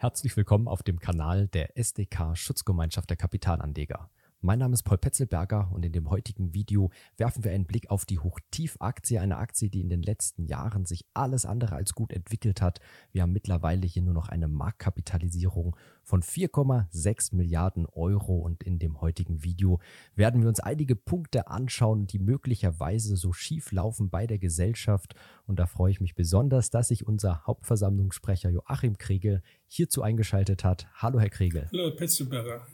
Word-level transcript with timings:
Herzlich 0.00 0.36
willkommen 0.36 0.68
auf 0.68 0.84
dem 0.84 1.00
Kanal 1.00 1.48
der 1.48 1.76
SDK 1.76 2.36
Schutzgemeinschaft 2.36 3.10
der 3.10 3.16
Kapitalanleger. 3.16 4.08
Mein 4.40 4.60
Name 4.60 4.74
ist 4.74 4.84
Paul 4.84 4.98
Petzelberger 4.98 5.68
und 5.74 5.84
in 5.84 5.90
dem 5.90 6.10
heutigen 6.10 6.54
Video 6.54 6.92
werfen 7.16 7.42
wir 7.42 7.50
einen 7.50 7.66
Blick 7.66 7.90
auf 7.90 8.04
die 8.04 8.20
Hochtief-Aktie, 8.20 9.20
eine 9.20 9.36
Aktie, 9.38 9.68
die 9.68 9.80
in 9.80 9.88
den 9.88 10.00
letzten 10.00 10.44
Jahren 10.44 10.86
sich 10.86 11.04
alles 11.12 11.44
andere 11.44 11.74
als 11.74 11.92
gut 11.92 12.12
entwickelt 12.12 12.62
hat. 12.62 12.78
Wir 13.10 13.22
haben 13.22 13.32
mittlerweile 13.32 13.84
hier 13.84 14.02
nur 14.02 14.14
noch 14.14 14.28
eine 14.28 14.46
Marktkapitalisierung 14.46 15.74
von 16.04 16.22
4,6 16.22 17.34
Milliarden 17.34 17.86
Euro 17.86 18.38
und 18.38 18.62
in 18.62 18.78
dem 18.78 19.00
heutigen 19.00 19.42
Video 19.42 19.80
werden 20.14 20.40
wir 20.40 20.48
uns 20.48 20.60
einige 20.60 20.94
Punkte 20.94 21.48
anschauen, 21.48 22.06
die 22.06 22.20
möglicherweise 22.20 23.16
so 23.16 23.32
schief 23.32 23.72
laufen 23.72 24.08
bei 24.08 24.28
der 24.28 24.38
Gesellschaft 24.38 25.16
und 25.46 25.58
da 25.58 25.66
freue 25.66 25.90
ich 25.90 26.00
mich 26.00 26.14
besonders, 26.14 26.70
dass 26.70 26.88
sich 26.88 27.04
unser 27.04 27.44
Hauptversammlungssprecher 27.44 28.50
Joachim 28.50 28.98
Kriegel 28.98 29.42
hierzu 29.66 30.02
eingeschaltet 30.02 30.62
hat. 30.62 30.86
Hallo 30.94 31.18
Herr 31.18 31.28
Kriegel. 31.28 31.68
Hallo 31.72 31.90
Petzelberger. 31.96 32.64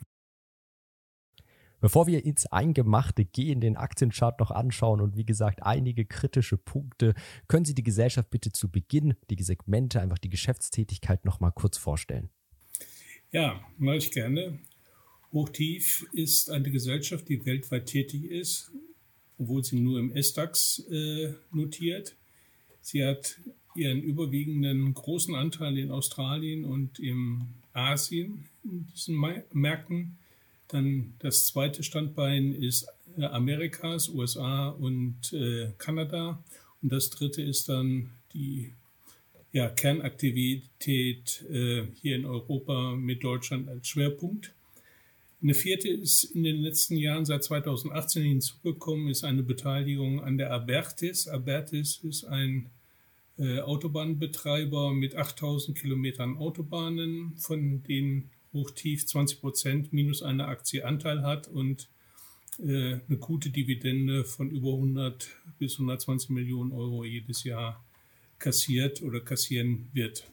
Bevor 1.85 2.07
wir 2.07 2.25
ins 2.25 2.47
Eingemachte 2.47 3.27
gehen, 3.27 3.61
den 3.61 3.77
Aktienchart 3.77 4.41
noch 4.41 4.51
anschauen 4.51 5.03
und 5.03 5.19
wie 5.19 5.27
gesagt 5.27 5.63
einige 5.63 6.07
kritische 6.07 6.57
Punkte, 6.57 7.13
können 7.47 7.67
Sie 7.67 7.75
die 7.75 7.83
Gesellschaft 7.83 8.31
bitte 8.31 8.53
zu 8.53 8.71
Beginn, 8.71 9.17
die 9.29 9.43
Segmente, 9.43 10.01
einfach 10.01 10.17
die 10.17 10.31
Geschäftstätigkeit 10.31 11.27
noch 11.27 11.41
mal 11.41 11.51
kurz 11.51 11.77
vorstellen. 11.77 12.31
Ja, 13.33 13.61
mache 13.77 13.99
ich 13.99 14.11
gerne. 14.13 14.59
Hochtief 15.31 16.07
ist 16.15 16.49
eine 16.49 16.71
Gesellschaft, 16.71 17.29
die 17.29 17.45
weltweit 17.45 17.85
tätig 17.85 18.31
ist, 18.31 18.71
obwohl 19.37 19.63
sie 19.63 19.79
nur 19.79 19.99
im 19.99 20.11
S-DAX 20.17 20.87
äh, 20.91 21.35
notiert. 21.53 22.17
Sie 22.81 23.05
hat 23.05 23.39
ihren 23.75 24.01
überwiegenden 24.01 24.95
großen 24.95 25.35
Anteil 25.35 25.77
in 25.77 25.91
Australien 25.91 26.65
und 26.65 26.99
in 26.99 27.43
Asien 27.75 28.47
in 28.65 28.87
diesen 28.87 29.19
Märkten. 29.53 30.17
Dann 30.69 31.15
das 31.19 31.47
zweite 31.47 31.83
Standbein 31.83 32.55
ist 32.55 32.87
äh, 33.17 33.25
Amerikas, 33.25 34.09
USA 34.09 34.69
und 34.69 35.33
äh, 35.33 35.73
Kanada. 35.79 36.43
Und 36.83 36.93
das 36.93 37.11
dritte 37.11 37.43
ist 37.43 37.69
dann 37.69 38.11
die 38.33 38.73
ja, 39.53 39.69
Kernaktivität 39.69 41.45
äh, 41.51 41.85
hier 42.01 42.17
in 42.17 42.27
Europa 42.27 42.97
mit 42.97 43.23
Deutschland 43.23 43.69
als 43.69 43.87
Schwerpunkt. 43.87 44.53
Eine 45.41 45.55
vierte 45.55 45.89
ist 45.89 46.25
in 46.25 46.43
den 46.43 46.63
letzten 46.63 46.97
Jahren 46.97 47.25
seit 47.25 47.45
2018 47.45 48.23
hinzugekommen, 48.23 49.09
ist 49.09 49.25
eine 49.25 49.43
Beteiligung 49.43 50.23
an 50.23 50.39
der 50.39 50.51
Abertis. 50.51 51.29
Abertis 51.29 52.01
ist 52.03 52.25
ein 52.25 52.71
äh, 53.39 53.61
Autobahnbetreiber 53.61 54.93
mit 54.93 55.17
8000 55.17 55.79
Kilometern 55.79 56.39
Autobahnen, 56.39 57.37
von 57.37 57.83
denen 57.83 58.31
hochtief 58.55 59.07
20 59.07 59.41
Prozent 59.41 59.93
minus 59.93 60.23
eine 60.23 60.47
Aktie 60.47 60.87
Anteil 60.87 61.23
hat 61.23 61.49
und 61.49 61.89
äh, 62.59 63.01
eine 63.09 63.19
gute 63.19 63.51
Dividende 63.51 64.25
von 64.25 64.51
über 64.51 64.73
100 64.73 65.29
bis 65.59 65.75
120 65.75 66.31
Millionen 66.31 66.73
Euro 66.73 67.05
jedes 67.05 67.45
Jahr 67.45 67.85
kassiert 68.39 69.03
oder 69.03 69.21
kassieren 69.21 69.89
wird. 69.93 70.25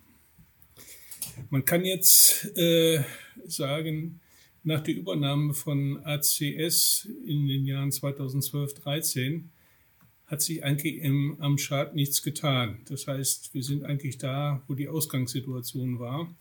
Man 1.50 1.66
kann 1.66 1.84
jetzt 1.84 2.56
äh, 2.58 3.04
sagen, 3.46 4.20
nach 4.64 4.82
der 4.82 4.96
Übernahme 4.96 5.54
von 5.54 6.06
ACS 6.06 7.08
in 7.26 7.48
den 7.48 7.66
Jahren 7.66 7.90
2012-13 7.90 9.46
hat 10.28 10.42
sich 10.42 10.64
eigentlich 10.64 11.00
im, 11.02 11.36
am 11.42 11.58
Chart 11.58 11.94
nichts 11.94 12.22
getan. 12.22 12.80
Das 12.88 13.08
heißt, 13.08 13.54
wir 13.54 13.64
sind 13.64 13.84
eigentlich 13.84 14.18
da, 14.18 14.62
wo 14.68 14.76
die 14.76 14.88
Ausgangssituation 14.88 16.00
war. 16.00 16.34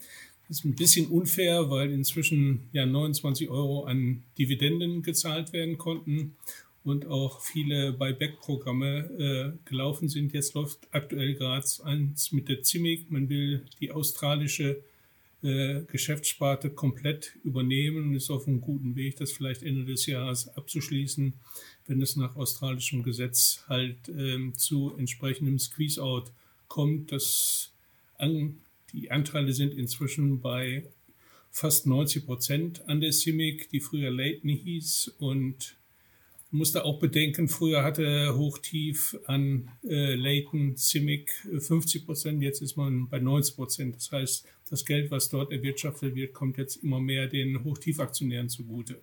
Ist 0.51 0.65
ein 0.65 0.75
bisschen 0.75 1.07
unfair, 1.07 1.71
weil 1.71 1.93
inzwischen 1.93 2.69
ja 2.73 2.85
29 2.85 3.49
Euro 3.51 3.85
an 3.85 4.25
Dividenden 4.37 5.03
gezahlt 5.03 5.53
werden 5.53 5.79
konnten 5.79 6.35
und 6.83 7.07
auch 7.07 7.41
viele 7.41 7.93
Buyback-Programme 7.93 9.55
äh, 9.65 9.69
gelaufen 9.69 10.09
sind. 10.09 10.33
Jetzt 10.33 10.55
läuft 10.55 10.79
aktuell 10.91 11.35
gerade 11.35 11.65
eins 11.85 12.33
mit 12.33 12.49
der 12.49 12.65
CIMIC. 12.65 13.13
Man 13.13 13.29
will 13.29 13.65
die 13.81 13.93
australische 13.93 14.83
äh, 15.43 15.83
Geschäftssparte 15.87 16.71
komplett 16.71 17.37
übernehmen 17.45 18.09
und 18.09 18.15
ist 18.15 18.31
auf 18.31 18.49
einem 18.49 18.61
guten 18.61 18.97
Weg, 18.97 19.17
das 19.19 19.31
vielleicht 19.31 19.63
Ende 19.63 19.85
des 19.85 20.07
Jahres 20.07 20.49
abzuschließen, 20.57 21.33
wenn 21.87 22.03
es 22.03 22.17
nach 22.17 22.35
australischem 22.35 23.05
Gesetz 23.05 23.63
halt 23.69 24.09
äh, 24.09 24.53
zu 24.57 24.95
entsprechendem 24.99 25.61
Squeeze-Out 25.61 26.33
kommt. 26.67 27.13
Das 27.13 27.71
an 28.19 28.57
die 28.93 29.11
Anteile 29.11 29.53
sind 29.53 29.75
inzwischen 29.75 30.41
bei 30.41 30.85
fast 31.51 31.87
90 31.87 32.27
Prozent 32.27 32.89
an 32.89 33.01
der 33.01 33.13
CIMIC, 33.13 33.69
die 33.71 33.81
früher 33.81 34.11
Leighton 34.11 34.51
hieß. 34.51 35.15
Und 35.19 35.77
musste 36.51 36.85
auch 36.85 36.99
bedenken, 36.99 37.49
früher 37.49 37.85
hatte 37.85 38.37
Hochtief 38.37 39.17
an 39.27 39.71
äh, 39.85 40.15
Leighton 40.15 40.77
CIMIC 40.77 41.31
50 41.59 42.07
Prozent, 42.07 42.43
jetzt 42.43 42.61
ist 42.61 42.77
man 42.77 43.09
bei 43.09 43.19
90 43.21 43.55
Prozent. 43.55 43.97
Das 43.97 44.11
heißt, 44.11 44.47
das 44.69 44.85
Geld, 44.85 45.11
was 45.11 45.29
dort 45.29 45.53
erwirtschaftet 45.53 46.15
wird, 46.15 46.33
kommt 46.33 46.59
jetzt 46.59 46.77
immer 46.77 47.01
mehr 47.01 47.27
den 47.27 47.63
Hochtiefaktionären 47.63 48.49
zugute. 48.49 49.01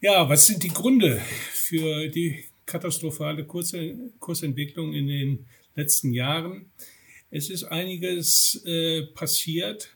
Ja, 0.00 0.28
was 0.28 0.46
sind 0.46 0.62
die 0.62 0.68
Gründe 0.68 1.20
für 1.52 2.08
die 2.08 2.44
katastrophale 2.66 3.44
Kursentwicklung 3.44 4.92
in 4.92 5.06
den 5.06 5.46
letzten 5.76 6.12
Jahren? 6.12 6.66
Es 7.36 7.50
ist 7.50 7.64
einiges 7.64 8.62
äh, 8.64 9.02
passiert, 9.06 9.88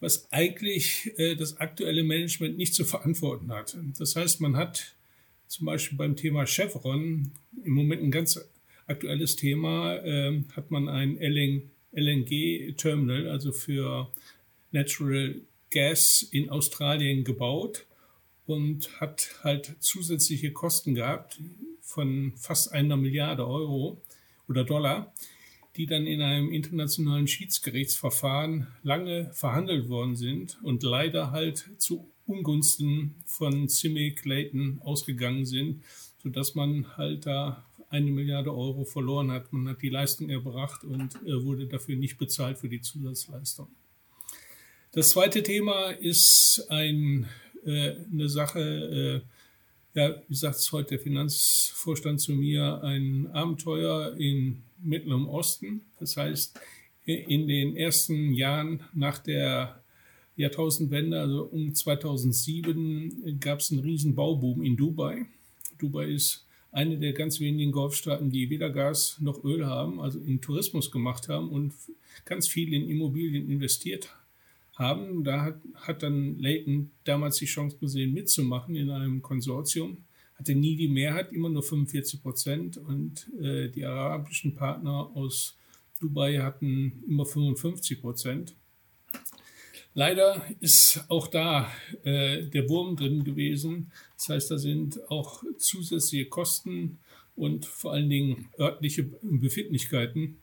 was 0.00 0.26
eigentlich 0.32 1.12
äh, 1.16 1.36
das 1.36 1.58
aktuelle 1.58 2.02
Management 2.02 2.56
nicht 2.56 2.74
zu 2.74 2.84
verantworten 2.84 3.52
hat. 3.52 3.76
Das 4.00 4.16
heißt, 4.16 4.40
man 4.40 4.56
hat 4.56 4.96
zum 5.46 5.66
Beispiel 5.66 5.96
beim 5.96 6.16
Thema 6.16 6.44
Chevron 6.44 7.30
im 7.62 7.72
Moment 7.72 8.02
ein 8.02 8.10
ganz 8.10 8.40
aktuelles 8.88 9.36
Thema, 9.36 9.94
äh, 9.98 10.42
hat 10.56 10.72
man 10.72 10.88
ein 10.88 11.18
LNG-Terminal, 11.92 13.28
also 13.28 13.52
für 13.52 14.10
Natural 14.72 15.36
Gas 15.70 16.26
in 16.32 16.50
Australien 16.50 17.22
gebaut 17.22 17.86
und 18.44 19.00
hat 19.00 19.36
halt 19.44 19.76
zusätzliche 19.78 20.50
Kosten 20.50 20.96
gehabt 20.96 21.38
von 21.80 22.32
fast 22.36 22.72
einer 22.72 22.96
Milliarde 22.96 23.46
Euro 23.46 24.02
oder 24.48 24.64
Dollar 24.64 25.14
die 25.76 25.86
dann 25.86 26.06
in 26.06 26.20
einem 26.20 26.50
internationalen 26.52 27.26
Schiedsgerichtsverfahren 27.26 28.66
lange 28.82 29.30
verhandelt 29.32 29.88
worden 29.88 30.16
sind 30.16 30.58
und 30.62 30.82
leider 30.82 31.30
halt 31.30 31.70
zu 31.78 32.08
Ungunsten 32.26 33.16
von 33.26 33.68
Simi 33.68 34.12
Clayton 34.12 34.80
ausgegangen 34.82 35.44
sind, 35.44 35.82
sodass 36.22 36.54
man 36.54 36.96
halt 36.96 37.26
da 37.26 37.64
eine 37.88 38.10
Milliarde 38.10 38.54
Euro 38.54 38.84
verloren 38.84 39.30
hat. 39.30 39.52
Man 39.52 39.68
hat 39.68 39.82
die 39.82 39.90
Leistung 39.90 40.30
erbracht 40.30 40.84
und 40.84 41.14
äh, 41.26 41.42
wurde 41.42 41.66
dafür 41.66 41.96
nicht 41.96 42.16
bezahlt 42.16 42.58
für 42.58 42.68
die 42.68 42.80
Zusatzleistung. 42.80 43.68
Das 44.92 45.10
zweite 45.10 45.42
Thema 45.42 45.90
ist 45.90 46.66
ein, 46.68 47.26
äh, 47.64 47.94
eine 48.10 48.28
Sache, 48.28 49.22
äh, 49.94 49.98
ja, 49.98 50.22
wie 50.26 50.34
sagt 50.34 50.56
es 50.56 50.72
heute 50.72 50.90
der 50.90 51.00
Finanzvorstand 51.00 52.20
zu 52.20 52.32
mir, 52.32 52.82
ein 52.82 53.30
Abenteuer 53.32 54.16
in 54.16 54.62
Mittlerem 54.82 55.28
Osten. 55.28 55.82
Das 55.98 56.16
heißt, 56.16 56.58
in 57.04 57.48
den 57.48 57.76
ersten 57.76 58.32
Jahren 58.32 58.82
nach 58.94 59.18
der 59.18 59.82
Jahrtausendwende, 60.36 61.20
also 61.20 61.44
um 61.44 61.74
2007, 61.74 63.38
gab 63.40 63.60
es 63.60 63.70
einen 63.70 63.80
riesen 63.80 64.14
Bauboom 64.14 64.62
in 64.62 64.76
Dubai. 64.76 65.26
Dubai 65.78 66.06
ist 66.06 66.46
eine 66.70 66.98
der 66.98 67.12
ganz 67.12 67.38
wenigen 67.38 67.70
Golfstaaten, 67.70 68.30
die 68.30 68.48
weder 68.48 68.70
Gas 68.70 69.18
noch 69.20 69.44
Öl 69.44 69.66
haben, 69.66 70.00
also 70.00 70.18
in 70.18 70.40
Tourismus 70.40 70.90
gemacht 70.90 71.28
haben 71.28 71.50
und 71.50 71.74
ganz 72.24 72.48
viel 72.48 72.72
in 72.72 72.88
Immobilien 72.88 73.50
investiert 73.50 74.08
haben. 74.74 75.22
Da 75.22 75.42
hat, 75.42 75.60
hat 75.74 76.02
dann 76.02 76.38
Leighton 76.38 76.90
damals 77.04 77.36
die 77.36 77.46
Chance 77.46 77.76
gesehen, 77.78 78.14
mitzumachen 78.14 78.74
in 78.74 78.90
einem 78.90 79.20
Konsortium 79.20 79.98
hatte 80.42 80.56
nie 80.56 80.74
die 80.74 80.88
Mehrheit, 80.88 81.32
immer 81.32 81.48
nur 81.48 81.62
45 81.62 82.20
Prozent. 82.20 82.76
Und 82.76 83.28
äh, 83.40 83.68
die 83.68 83.84
arabischen 83.84 84.56
Partner 84.56 85.08
aus 85.14 85.56
Dubai 86.00 86.38
hatten 86.38 87.04
immer 87.06 87.24
55 87.24 88.00
Prozent. 88.00 88.56
Leider 89.94 90.44
ist 90.58 91.04
auch 91.08 91.28
da 91.28 91.70
äh, 92.02 92.42
der 92.46 92.68
Wurm 92.68 92.96
drin 92.96 93.22
gewesen. 93.22 93.92
Das 94.16 94.30
heißt, 94.30 94.50
da 94.50 94.58
sind 94.58 95.08
auch 95.10 95.44
zusätzliche 95.58 96.26
Kosten 96.26 96.98
und 97.36 97.64
vor 97.64 97.92
allen 97.92 98.10
Dingen 98.10 98.48
örtliche 98.58 99.04
Befindlichkeiten 99.22 100.38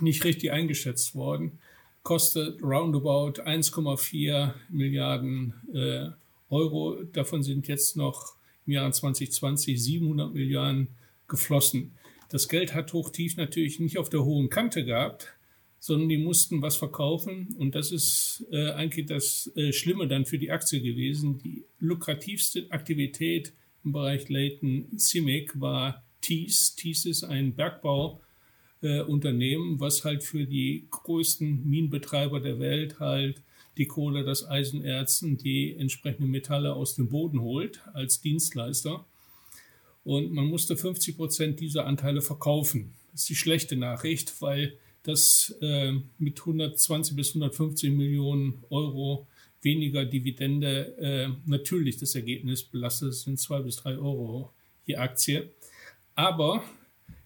nicht 0.00 0.24
richtig 0.24 0.50
eingeschätzt 0.50 1.14
worden. 1.14 1.60
Kostet 2.02 2.60
roundabout 2.60 3.40
1,4 3.40 4.52
Milliarden 4.68 5.54
äh, 5.72 6.08
Euro. 6.50 7.04
Davon 7.12 7.44
sind 7.44 7.68
jetzt 7.68 7.96
noch 7.96 8.37
im 8.68 8.74
Jahr 8.74 8.92
2020 8.92 9.82
700 9.82 10.32
Milliarden 10.32 10.86
geflossen. 11.26 11.96
Das 12.28 12.46
Geld 12.48 12.74
hat 12.74 12.92
Hochtief 12.92 13.36
natürlich 13.38 13.80
nicht 13.80 13.98
auf 13.98 14.10
der 14.10 14.24
hohen 14.24 14.50
Kante 14.50 14.84
gehabt, 14.84 15.32
sondern 15.80 16.10
die 16.10 16.18
mussten 16.18 16.60
was 16.60 16.76
verkaufen. 16.76 17.56
Und 17.58 17.74
das 17.74 17.90
ist 17.90 18.44
äh, 18.52 18.72
eigentlich 18.72 19.06
das 19.06 19.50
äh, 19.56 19.72
Schlimme 19.72 20.06
dann 20.06 20.26
für 20.26 20.36
die 20.36 20.50
Aktie 20.50 20.82
gewesen. 20.82 21.38
Die 21.38 21.64
lukrativste 21.78 22.70
Aktivität 22.70 23.54
im 23.84 23.92
Bereich 23.92 24.28
Leighton 24.28 24.88
CIMIC 24.98 25.58
war 25.58 26.04
Thies. 26.20 26.74
Thies 26.74 27.06
ist 27.06 27.24
ein 27.24 27.54
Bergbauunternehmen, 27.54 29.76
äh, 29.76 29.80
was 29.80 30.04
halt 30.04 30.22
für 30.22 30.44
die 30.44 30.86
größten 30.90 31.66
Minenbetreiber 31.66 32.40
der 32.40 32.58
Welt 32.58 33.00
halt 33.00 33.40
die 33.78 33.86
Kohle, 33.86 34.24
das 34.24 34.46
Eisenerz 34.46 35.22
und 35.22 35.42
die 35.42 35.76
entsprechenden 35.76 36.30
Metalle 36.30 36.74
aus 36.74 36.94
dem 36.94 37.08
Boden 37.08 37.40
holt 37.40 37.80
als 37.94 38.20
Dienstleister. 38.20 39.06
Und 40.04 40.32
man 40.32 40.46
musste 40.46 40.76
50 40.76 41.16
Prozent 41.16 41.60
dieser 41.60 41.86
Anteile 41.86 42.20
verkaufen. 42.20 42.94
Das 43.12 43.22
ist 43.22 43.28
die 43.30 43.36
schlechte 43.36 43.76
Nachricht, 43.76 44.40
weil 44.42 44.76
das 45.02 45.56
äh, 45.60 45.92
mit 46.18 46.40
120 46.40 47.16
bis 47.16 47.30
150 47.30 47.92
Millionen 47.92 48.64
Euro 48.68 49.26
weniger 49.62 50.04
Dividende 50.04 50.96
äh, 50.98 51.28
natürlich 51.46 51.96
das 51.96 52.14
Ergebnis 52.14 52.62
belastet. 52.62 53.10
Das 53.10 53.22
sind 53.22 53.38
zwei 53.38 53.60
bis 53.60 53.76
drei 53.76 53.96
Euro 53.96 54.52
je 54.84 54.96
Aktie. 54.96 55.50
Aber 56.14 56.62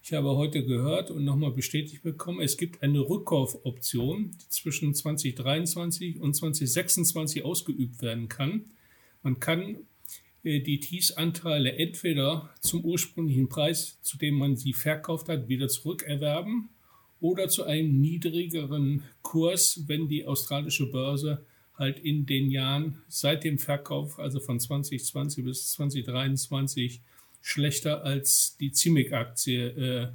ich 0.03 0.11
habe 0.11 0.35
heute 0.35 0.65
gehört 0.65 1.11
und 1.11 1.23
nochmal 1.23 1.51
bestätigt 1.51 2.03
bekommen, 2.03 2.41
es 2.41 2.57
gibt 2.57 2.83
eine 2.83 2.99
Rückkaufoption, 2.99 4.31
die 4.31 4.49
zwischen 4.49 4.93
2023 4.93 6.19
und 6.19 6.33
2026 6.33 7.45
ausgeübt 7.45 8.01
werden 8.01 8.27
kann. 8.27 8.65
Man 9.21 9.39
kann 9.39 9.77
äh, 10.43 10.59
die 10.59 10.81
TIS-Anteile 10.81 11.77
entweder 11.77 12.49
zum 12.59 12.83
ursprünglichen 12.83 13.47
Preis, 13.47 13.97
zu 14.01 14.17
dem 14.17 14.35
man 14.35 14.57
sie 14.57 14.73
verkauft 14.73 15.29
hat, 15.29 15.47
wieder 15.47 15.69
zurückerwerben 15.69 16.67
oder 17.21 17.47
zu 17.47 17.63
einem 17.63 18.01
niedrigeren 18.01 19.03
Kurs, 19.21 19.83
wenn 19.87 20.09
die 20.09 20.25
australische 20.25 20.91
Börse 20.91 21.45
halt 21.75 21.99
in 21.99 22.25
den 22.25 22.51
Jahren 22.51 23.01
seit 23.07 23.45
dem 23.45 23.57
Verkauf, 23.57 24.19
also 24.19 24.41
von 24.41 24.59
2020 24.59 25.45
bis 25.45 25.71
2023, 25.71 27.01
schlechter 27.43 28.03
als 28.03 28.55
die 28.57 28.71
CIMIC-Aktie 28.73 29.67
äh, 29.67 30.07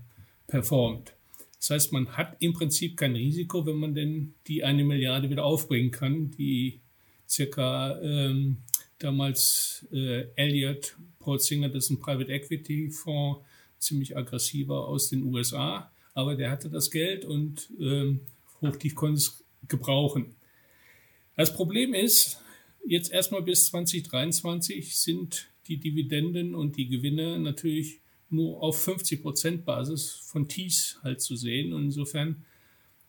performt. 0.47 1.13
Das 1.59 1.71
heißt, 1.71 1.93
man 1.93 2.17
hat 2.17 2.37
im 2.41 2.55
Prinzip 2.55 2.97
kein 2.97 3.15
Risiko, 3.15 3.67
wenn 3.67 3.77
man 3.77 3.95
denn 3.95 4.35
die 4.47 4.65
eine 4.65 4.83
Milliarde 4.83 5.29
wieder 5.29 5.45
aufbringen 5.45 5.91
kann, 5.91 6.31
die 6.31 6.81
circa 7.29 8.01
ähm, 8.01 8.59
damals 8.99 9.87
äh, 9.93 10.27
Elliott, 10.37 10.97
Singer, 11.37 11.69
das 11.69 11.85
ist 11.85 11.91
ein 11.91 12.01
Private 12.01 12.33
Equity 12.33 12.91
Fonds, 12.91 13.43
ziemlich 13.79 14.17
aggressiver 14.17 14.89
aus 14.89 15.11
den 15.11 15.23
USA, 15.25 15.93
aber 16.15 16.35
der 16.35 16.51
hatte 16.51 16.71
das 16.71 16.91
Geld 16.91 17.27
und 17.27 17.71
ähm, 17.79 18.21
Hochtief 18.63 18.95
konnte 18.95 19.19
es 19.19 19.45
gebrauchen. 19.69 20.35
Das 21.37 21.53
Problem 21.53 21.93
ist, 21.93 22.41
jetzt 22.87 23.13
erstmal 23.13 23.43
bis 23.43 23.67
2023 23.67 24.97
sind 24.97 25.49
die 25.69 25.77
Dividenden 25.79 26.55
und 26.55 26.77
die 26.77 26.89
Gewinne 26.89 27.39
natürlich 27.39 28.01
nur 28.31 28.63
auf 28.63 28.83
50 28.83 29.23
Prozent 29.23 29.65
Basis 29.65 30.11
von 30.11 30.49
TIS 30.49 30.99
halt 31.03 31.21
zu 31.21 31.37
sehen. 31.37 31.73
Und 31.73 31.85
insofern 31.85 32.45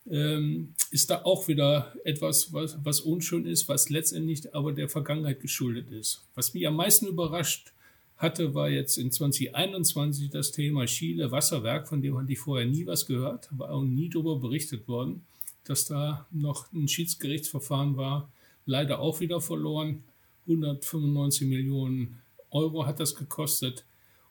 ähm, 0.08 0.74
ist 0.90 1.10
da 1.10 1.22
auch 1.24 1.48
wieder 1.48 1.94
etwas, 2.04 2.52
was, 2.52 2.78
was 2.82 3.00
unschön 3.00 3.46
ist, 3.46 3.68
was 3.68 3.90
letztendlich 3.90 4.54
aber 4.54 4.72
der 4.72 4.88
Vergangenheit 4.88 5.40
geschuldet 5.40 5.90
ist. 5.90 6.24
Was 6.34 6.54
mich 6.54 6.66
am 6.66 6.76
meisten 6.76 7.06
überrascht 7.06 7.72
hatte, 8.16 8.54
war 8.54 8.68
jetzt 8.68 8.98
in 8.98 9.10
2021 9.10 10.30
das 10.30 10.52
Thema 10.52 10.86
Chile 10.86 11.30
Wasserwerk, 11.30 11.88
von 11.88 12.02
dem 12.02 12.18
hatte 12.18 12.32
ich 12.32 12.38
vorher 12.38 12.66
nie 12.66 12.86
was 12.86 13.06
gehört, 13.06 13.48
war 13.50 13.70
auch 13.70 13.82
nie 13.82 14.08
darüber 14.08 14.36
berichtet 14.36 14.88
worden, 14.88 15.22
dass 15.64 15.86
da 15.86 16.26
noch 16.30 16.70
ein 16.72 16.88
Schiedsgerichtsverfahren 16.88 17.96
war, 17.96 18.30
leider 18.66 19.00
auch 19.00 19.20
wieder 19.20 19.40
verloren. 19.40 20.02
195 20.46 21.46
Millionen 21.46 22.18
Euro 22.50 22.86
hat 22.86 23.00
das 23.00 23.14
gekostet 23.14 23.84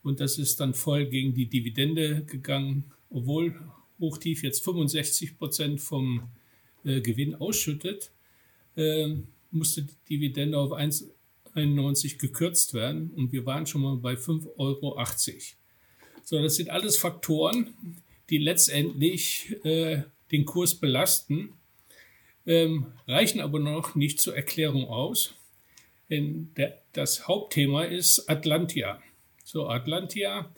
und 0.04 0.19
das 0.19 0.38
ist 0.38 0.60
dann 0.60 0.74
voll 0.74 1.06
gegen 1.06 1.33
die 1.33 1.48
Dividende 1.48 2.24
gegangen, 2.24 2.92
obwohl 3.10 3.60
Hochtief 4.00 4.44
jetzt 4.44 4.63
65 4.63 5.38
Prozent 5.38 5.81
vom 5.81 6.30
äh, 6.83 7.01
Gewinn 7.01 7.36
ausschüttet, 7.36 8.12
äh, 8.75 9.16
musste 9.51 9.83
die 9.83 9.95
Dividende 10.10 10.57
auf 10.57 10.71
1,91 10.71 12.18
gekürzt 12.18 12.74
werden 12.74 13.12
und 13.12 13.31
wir 13.31 13.45
waren 13.45 13.66
schon 13.66 13.81
mal 13.81 13.98
bei 13.98 14.13
5,80 14.13 14.48
Euro. 14.57 14.98
So, 16.24 16.42
das 16.42 16.56
sind 16.56 16.69
alles 16.69 16.98
Faktoren, 16.98 17.74
die 18.30 18.38
letztendlich 18.38 19.56
äh, 19.63 20.04
den 20.31 20.45
Kurs 20.45 20.75
belasten, 20.75 21.54
ähm, 22.45 22.88
reichen 23.07 23.42
aber 23.42 23.60
noch 23.60 23.95
nicht 23.95 24.21
zur 24.21 24.36
Erklärung 24.36 24.88
aus. 24.88 25.36
Der, 26.10 26.78
das 26.94 27.28
Hauptthema 27.28 27.84
ist 27.84 28.30
Atlantia. 28.30 29.02
So, 29.44 29.68
Atlantia 29.68 30.50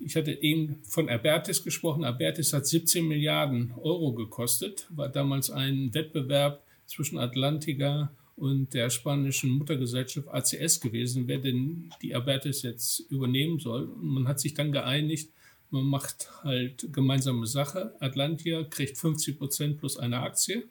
ich 0.00 0.16
hatte 0.16 0.42
eben 0.42 0.80
von 0.84 1.08
Abertis 1.08 1.62
gesprochen. 1.62 2.04
Abertis 2.04 2.52
hat 2.52 2.66
17 2.66 3.06
Milliarden 3.06 3.72
Euro 3.76 4.12
gekostet, 4.12 4.86
war 4.90 5.08
damals 5.08 5.50
ein 5.50 5.94
Wettbewerb 5.94 6.62
zwischen 6.86 7.18
Atlantica 7.18 8.12
und 8.36 8.74
der 8.74 8.90
spanischen 8.90 9.50
Muttergesellschaft 9.50 10.28
ACS 10.28 10.80
gewesen, 10.80 11.26
wer 11.26 11.38
denn 11.38 11.90
die 12.02 12.14
Abertis 12.14 12.62
jetzt 12.62 13.00
übernehmen 13.10 13.58
soll. 13.58 13.84
Und 13.84 14.04
man 14.04 14.28
hat 14.28 14.40
sich 14.40 14.54
dann 14.54 14.72
geeinigt, 14.72 15.30
man 15.70 15.84
macht 15.84 16.30
halt 16.44 16.92
gemeinsame 16.92 17.46
Sache. 17.46 17.94
Atlantia 17.98 18.64
kriegt 18.64 18.98
50 18.98 19.38
Prozent 19.38 19.78
plus 19.78 19.96
eine 19.96 20.20
Aktie, 20.20 20.64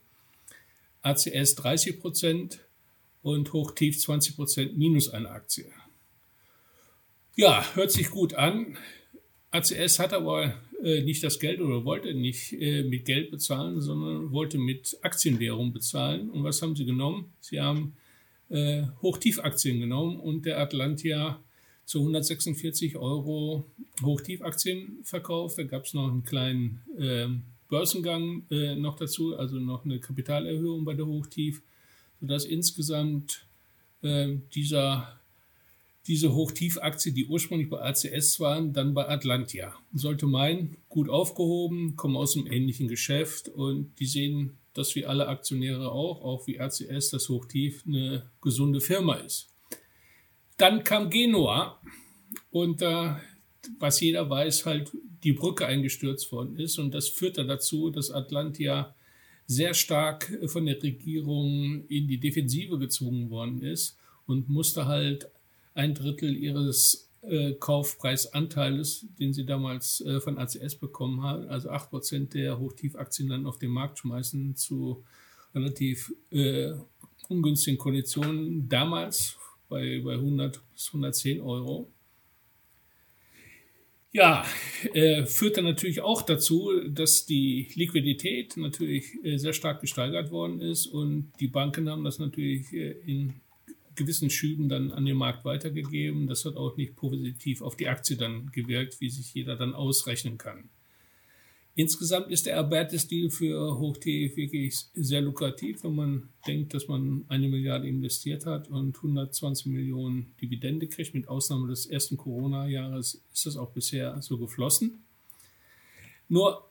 ACS 1.02 1.56
30 1.56 2.00
Prozent 2.00 2.60
und 3.26 3.54
Hochtief 3.54 4.00
20 4.00 4.36
Prozent 4.36 4.78
minus 4.78 5.10
eine 5.10 5.32
Aktie. 5.32 5.66
Ja, 7.36 7.66
hört 7.74 7.92
sich 7.92 8.12
gut 8.12 8.36
an. 8.36 8.78
ACS 9.50 9.98
hat 9.98 10.14
aber 10.14 10.54
äh, 10.84 11.02
nicht 11.02 11.24
das 11.24 11.40
Geld 11.40 11.60
oder 11.60 11.86
wollte 11.86 12.14
nicht 12.14 12.54
äh, 12.54 12.84
mit 12.84 13.06
Geld 13.06 13.32
bezahlen, 13.32 13.82
sondern 13.82 14.32
wollte 14.32 14.60
mit 14.60 15.00
Aktienwährung 15.02 15.74
bezahlen. 15.74 16.30
Und 16.30 16.44
was 16.44 16.62
haben 16.62 16.76
sie 16.76 16.86
genommen? 16.86 17.34
Sie 17.40 17.60
haben 17.60 17.96
äh, 18.50 18.84
Hochtiefaktien 19.02 19.80
genommen 19.80 20.20
und 20.20 20.46
der 20.46 20.60
Atlantia 20.60 21.44
zu 21.84 22.02
146 22.02 22.96
Euro 22.96 23.66
Hochtiefaktien 24.04 25.00
verkauft. 25.02 25.58
Da 25.58 25.64
gab 25.64 25.86
es 25.86 25.96
noch 25.96 26.12
einen 26.12 26.24
kleinen 26.24 26.84
äh, 27.00 27.28
Börsengang 27.70 28.46
äh, 28.52 28.76
noch 28.76 28.98
dazu, 28.98 29.36
also 29.36 29.58
noch 29.58 29.84
eine 29.84 30.00
Kapitalerhöhung 30.00 30.86
bei 30.86 30.94
der 30.94 31.08
Hochtief, 31.08 31.64
sodass 32.20 32.46
insgesamt 32.46 33.46
äh, 34.02 34.36
dieser 34.54 35.20
diese 36.08 36.36
Hochtiefaktie, 36.36 37.12
die 37.12 37.26
ursprünglich 37.26 37.70
bei 37.70 37.82
ACS 37.82 38.40
waren, 38.40 38.74
dann 38.74 38.94
bei 38.94 39.08
Atlantia. 39.08 39.74
Sollte 39.94 40.28
meinen, 40.28 40.78
gut 40.88 41.10
aufgehoben, 41.10 41.96
kommen 41.96 42.16
aus 42.16 42.38
einem 42.38 42.48
ähnlichen 42.48 42.88
Geschäft 42.88 43.50
und 43.50 44.00
die 44.00 44.06
sehen, 44.06 44.58
dass 44.74 44.96
wie 44.96 45.06
alle 45.06 45.28
Aktionäre 45.28 45.92
auch, 45.92 46.24
auch 46.24 46.48
wie 46.48 46.60
ACS, 46.60 47.10
das 47.10 47.30
Hochtief 47.30 47.84
eine 47.88 48.30
gesunde 48.42 48.82
Firma 48.82 49.16
ist. 49.16 49.48
Dann 50.58 50.84
kam 50.84 51.10
Genua 51.10 51.82
und 52.52 52.82
da, 52.82 53.20
was 53.80 54.00
jeder 54.00 54.30
weiß, 54.30 54.66
halt 54.66 54.92
die 55.24 55.34
Brücke 55.34 55.66
eingestürzt 55.66 56.32
worden 56.32 56.58
ist 56.58 56.78
und 56.78 56.94
das 56.94 57.10
führte 57.10 57.46
dazu, 57.46 57.90
dass 57.90 58.12
Atlantia 58.12 58.94
sehr 59.48 59.74
stark 59.74 60.32
von 60.48 60.66
der 60.66 60.82
Regierung 60.82 61.86
in 61.88 62.08
die 62.08 62.20
Defensive 62.20 62.78
gezwungen 62.80 63.30
worden 63.30 63.62
ist 63.62 63.98
und 64.26 64.50
musste 64.50 64.86
halt 64.86 65.30
ein 65.74 65.94
Drittel 65.94 66.36
ihres 66.36 67.10
äh, 67.22 67.54
Kaufpreisanteiles, 67.54 69.06
den 69.20 69.34
sie 69.34 69.46
damals 69.46 70.02
äh, 70.02 70.20
von 70.20 70.38
ACS 70.38 70.76
bekommen 70.76 71.22
haben, 71.24 71.48
also 71.50 71.70
acht 71.70 71.90
Prozent 71.90 72.34
der 72.34 72.60
Hochtiefaktien 72.60 73.30
dann 73.30 73.46
auf 73.46 73.58
den 73.60 73.72
Markt 73.72 74.00
schmeißen 74.00 74.56
zu 74.56 75.04
relativ 75.54 76.14
äh, 76.32 76.74
ungünstigen 77.30 77.78
Konditionen 77.78 78.70
damals 78.70 79.38
bei, 79.70 80.02
bei 80.04 80.14
100 80.14 80.62
bis 80.74 80.88
110 80.88 81.42
Euro. 81.42 81.90
Ja, 84.12 84.46
äh, 84.94 85.26
führte 85.26 85.62
natürlich 85.62 86.02
auch 86.02 86.22
dazu, 86.22 86.72
dass 86.88 87.26
die 87.26 87.70
Liquidität 87.76 88.58
natürlich 88.58 89.24
äh, 89.24 89.38
sehr 89.38 89.54
stark 89.54 89.82
gesteigert 89.82 90.32
worden 90.32 90.62
ist 90.62 90.88
und 90.88 91.32
die 91.40 91.48
Banken 91.48 91.90
haben 91.90 92.04
das 92.04 92.20
natürlich 92.20 92.72
äh, 92.74 92.96
in 93.06 93.34
gewissen 93.96 94.30
Schüben 94.30 94.70
dann 94.70 94.92
an 94.92 95.06
den 95.06 95.18
Markt 95.18 95.46
weitergegeben. 95.46 96.28
Das 96.28 96.46
hat 96.46 96.58
auch 96.58 96.78
nicht 96.78 96.96
positiv 96.96 97.62
auf 97.62 97.76
die 97.76 97.88
Aktie 97.88 98.18
dann 98.18 98.52
gewirkt, 98.52 99.00
wie 99.00 99.10
sich 99.10 99.34
jeder 99.34 99.56
dann 99.56 99.74
ausrechnen 99.74 100.38
kann. 100.38 100.70
Insgesamt 101.78 102.32
ist 102.32 102.46
der 102.46 102.58
Abertis-Deal 102.58 103.30
für 103.30 103.78
Hochtief 103.78 104.38
wirklich 104.38 104.78
sehr 104.94 105.22
lukrativ, 105.22 105.84
wenn 105.84 105.96
man 105.96 106.30
denkt, 106.48 106.74
dass 106.74 106.88
man 106.88 107.26
eine 107.28 107.50
Milliarde 107.50 107.90
investiert 107.90 108.46
hat 108.46 108.70
und 108.70 108.96
120 108.96 109.66
Millionen 109.66 110.34
Dividende 110.42 110.88
kriegt. 110.88 111.14
Mit 111.14 111.28
Ausnahme 111.28 111.68
des 111.68 111.86
ersten 111.86 112.16
Corona-Jahres 112.16 113.22
ist 113.34 113.46
das 113.46 113.58
auch 113.58 113.72
bisher 113.72 114.22
so 114.22 114.38
geflossen. 114.38 115.04
Nur 116.30 116.66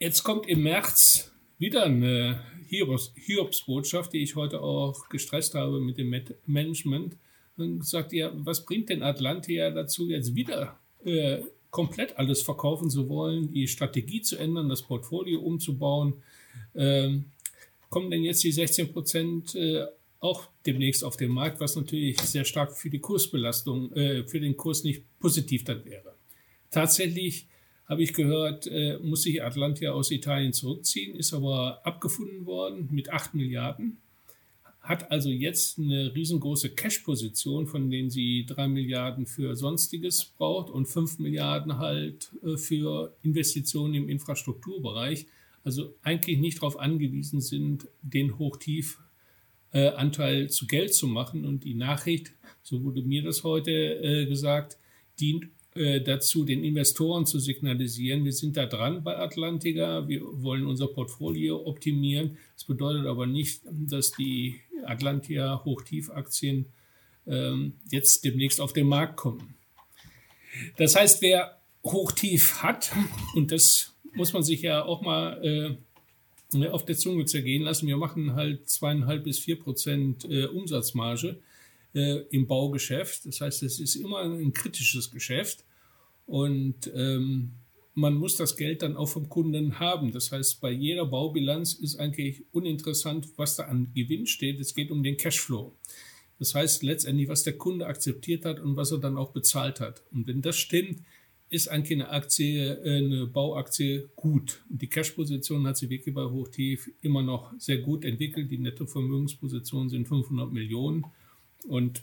jetzt 0.00 0.22
kommt 0.22 0.48
im 0.48 0.62
März 0.62 1.30
wieder 1.58 1.84
eine 1.84 2.42
Hiobs, 2.68 3.12
Hiobsbotschaft, 3.14 4.14
die 4.14 4.22
ich 4.22 4.34
heute 4.34 4.62
auch 4.62 5.10
gestresst 5.10 5.54
habe 5.54 5.78
mit 5.78 5.98
dem 5.98 6.14
Management. 6.46 7.18
Und 7.58 7.84
sagt 7.84 8.14
ihr, 8.14 8.32
was 8.34 8.64
bringt 8.64 8.88
denn 8.88 9.02
Atlantia 9.02 9.70
dazu, 9.70 10.08
jetzt 10.08 10.34
wieder 10.34 10.80
äh, 11.04 11.42
komplett 11.72 12.18
alles 12.18 12.42
verkaufen 12.42 12.90
zu 12.90 13.08
wollen, 13.08 13.52
die 13.52 13.66
Strategie 13.66 14.22
zu 14.22 14.36
ändern, 14.36 14.68
das 14.68 14.82
Portfolio 14.82 15.40
umzubauen? 15.40 16.22
Ähm, 16.76 17.24
kommen 17.88 18.10
denn 18.10 18.22
jetzt 18.22 18.44
die 18.44 18.52
16 18.52 18.92
Prozent 18.92 19.54
äh, 19.56 19.86
auch 20.20 20.48
demnächst 20.66 21.02
auf 21.02 21.16
den 21.16 21.32
Markt, 21.32 21.58
was 21.60 21.74
natürlich 21.74 22.20
sehr 22.20 22.44
stark 22.44 22.76
für 22.76 22.90
die 22.90 23.00
Kursbelastung, 23.00 23.92
äh, 23.92 24.24
für 24.24 24.38
den 24.38 24.56
Kurs 24.56 24.84
nicht 24.84 25.02
positiv 25.18 25.64
dann 25.64 25.84
wäre. 25.84 26.14
Tatsächlich 26.70 27.48
habe 27.86 28.02
ich 28.02 28.12
gehört, 28.12 28.66
äh, 28.66 28.98
muss 29.02 29.22
sich 29.22 29.42
Atlantia 29.42 29.92
aus 29.92 30.10
Italien 30.10 30.52
zurückziehen, 30.52 31.16
ist 31.16 31.34
aber 31.34 31.84
abgefunden 31.84 32.46
worden 32.46 32.88
mit 32.92 33.10
8 33.10 33.34
Milliarden, 33.34 33.98
hat 34.82 35.10
also 35.12 35.30
jetzt 35.30 35.78
eine 35.78 36.12
riesengroße 36.14 36.70
Cash-Position, 36.70 37.68
von 37.68 37.88
denen 37.88 38.10
sie 38.10 38.44
3 38.46 38.66
Milliarden 38.68 39.26
für 39.26 39.54
Sonstiges 39.54 40.24
braucht 40.36 40.70
und 40.70 40.86
5 40.86 41.20
Milliarden 41.20 41.78
halt 41.78 42.32
äh, 42.44 42.56
für 42.56 43.16
Investitionen 43.22 43.94
im 43.94 44.08
Infrastrukturbereich. 44.08 45.26
Also 45.62 45.94
eigentlich 46.02 46.38
nicht 46.38 46.58
darauf 46.58 46.80
angewiesen 46.80 47.40
sind, 47.40 47.86
den 48.02 48.38
Hochtief-Anteil 48.38 50.50
zu 50.50 50.66
Geld 50.66 50.92
zu 50.92 51.06
machen. 51.06 51.44
Und 51.44 51.62
die 51.62 51.74
Nachricht, 51.74 52.32
so 52.62 52.82
wurde 52.82 53.02
mir 53.02 53.22
das 53.22 53.44
heute 53.44 53.70
äh, 53.70 54.26
gesagt, 54.26 54.78
dient 55.20 55.46
äh, 55.74 56.00
dazu, 56.00 56.44
den 56.44 56.64
Investoren 56.64 57.24
zu 57.24 57.38
signalisieren, 57.38 58.24
wir 58.24 58.32
sind 58.32 58.56
da 58.56 58.66
dran 58.66 59.04
bei 59.04 59.16
Atlantica, 59.16 60.08
wir 60.08 60.22
wollen 60.42 60.66
unser 60.66 60.88
Portfolio 60.88 61.64
optimieren. 61.64 62.36
Das 62.56 62.64
bedeutet 62.64 63.06
aber 63.06 63.26
nicht, 63.26 63.62
dass 63.70 64.10
die 64.10 64.56
Atlantia 64.84 65.62
Hochtiefaktien 65.64 66.66
ähm, 67.26 67.74
jetzt 67.90 68.24
demnächst 68.24 68.60
auf 68.60 68.72
den 68.72 68.86
Markt 68.86 69.16
kommen. 69.16 69.54
Das 70.76 70.96
heißt, 70.96 71.22
wer 71.22 71.58
Hochtief 71.84 72.62
hat, 72.62 72.92
und 73.34 73.52
das 73.52 73.94
muss 74.14 74.32
man 74.32 74.42
sich 74.42 74.62
ja 74.62 74.84
auch 74.84 75.00
mal 75.02 75.78
äh, 76.54 76.66
auf 76.68 76.84
der 76.84 76.96
Zunge 76.96 77.24
zergehen 77.24 77.62
lassen, 77.62 77.86
wir 77.86 77.96
machen 77.96 78.34
halt 78.34 78.68
zweieinhalb 78.68 79.24
bis 79.24 79.38
vier 79.38 79.58
Prozent 79.58 80.24
äh, 80.24 80.46
Umsatzmarge 80.46 81.38
äh, 81.94 82.18
im 82.30 82.46
Baugeschäft. 82.46 83.26
Das 83.26 83.40
heißt, 83.40 83.62
es 83.62 83.80
ist 83.80 83.96
immer 83.96 84.18
ein 84.18 84.52
kritisches 84.52 85.10
Geschäft 85.10 85.64
und 86.26 86.90
ähm, 86.94 87.52
man 87.94 88.14
muss 88.14 88.36
das 88.36 88.56
Geld 88.56 88.82
dann 88.82 88.96
auch 88.96 89.08
vom 89.08 89.28
Kunden 89.28 89.78
haben. 89.78 90.12
Das 90.12 90.32
heißt, 90.32 90.60
bei 90.60 90.70
jeder 90.70 91.06
Baubilanz 91.06 91.74
ist 91.74 91.98
eigentlich 92.00 92.44
uninteressant, 92.52 93.28
was 93.36 93.56
da 93.56 93.64
an 93.64 93.92
Gewinn 93.94 94.26
steht. 94.26 94.60
Es 94.60 94.74
geht 94.74 94.90
um 94.90 95.02
den 95.02 95.16
Cashflow. 95.16 95.76
Das 96.38 96.54
heißt 96.54 96.82
letztendlich, 96.82 97.28
was 97.28 97.42
der 97.42 97.58
Kunde 97.58 97.86
akzeptiert 97.86 98.44
hat 98.44 98.60
und 98.60 98.76
was 98.76 98.92
er 98.92 98.98
dann 98.98 99.18
auch 99.18 99.30
bezahlt 99.30 99.80
hat. 99.80 100.02
Und 100.10 100.26
wenn 100.26 100.42
das 100.42 100.56
stimmt, 100.56 101.00
ist 101.50 101.68
eigentlich 101.68 102.00
eine 102.00 102.08
Aktie, 102.08 102.78
äh, 102.82 102.96
eine 102.96 103.26
Bauaktie 103.26 104.08
gut. 104.16 104.64
Und 104.70 104.80
die 104.80 104.88
Cash-Position 104.88 105.66
hat 105.66 105.76
sich 105.76 105.90
wirklich 105.90 106.14
bei 106.14 106.24
Hochtief 106.24 106.90
immer 107.02 107.22
noch 107.22 107.52
sehr 107.58 107.78
gut 107.78 108.06
entwickelt. 108.06 108.50
Die 108.50 108.58
Nettovermögenspositionen 108.58 109.90
sind 109.90 110.08
500 110.08 110.50
Millionen. 110.50 111.04
Und 111.68 112.02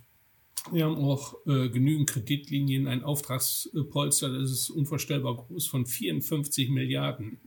wir 0.71 0.85
haben 0.85 0.97
auch 0.97 1.35
äh, 1.45 1.69
genügend 1.69 2.09
Kreditlinien, 2.09 2.87
ein 2.87 3.03
Auftragspolster, 3.03 4.29
das 4.29 4.51
ist 4.51 4.69
unvorstellbar 4.69 5.35
groß, 5.35 5.67
von 5.67 5.85
54 5.85 6.69
Milliarden 6.69 7.39